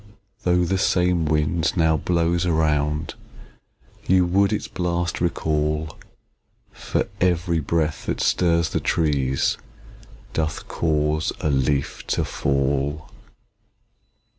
[0.41, 3.13] Though the same wind now blows around,
[4.07, 5.95] You would its blast recall;
[6.71, 9.59] For every breath that stirs the trees,
[10.33, 13.11] Doth cause a leaf to fall.